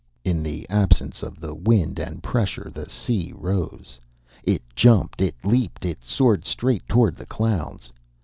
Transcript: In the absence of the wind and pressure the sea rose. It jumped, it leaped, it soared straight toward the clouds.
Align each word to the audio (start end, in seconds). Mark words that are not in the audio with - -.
In 0.25 0.41
the 0.41 0.67
absence 0.67 1.21
of 1.21 1.39
the 1.39 1.53
wind 1.53 1.99
and 1.99 2.23
pressure 2.23 2.71
the 2.73 2.89
sea 2.89 3.33
rose. 3.35 3.99
It 4.43 4.63
jumped, 4.75 5.21
it 5.21 5.35
leaped, 5.45 5.85
it 5.85 6.03
soared 6.03 6.43
straight 6.43 6.87
toward 6.89 7.15
the 7.15 7.27
clouds. 7.27 7.91